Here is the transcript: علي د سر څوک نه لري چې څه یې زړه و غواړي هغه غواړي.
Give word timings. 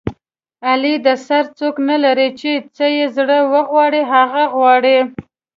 علي 0.69 0.93
د 1.05 1.07
سر 1.25 1.43
څوک 1.57 1.75
نه 1.89 1.95
لري 2.03 2.29
چې 2.39 2.51
څه 2.75 2.85
یې 2.95 3.05
زړه 3.17 3.37
و 3.51 3.53
غواړي 3.69 4.01
هغه 4.13 4.43
غواړي. 4.55 4.97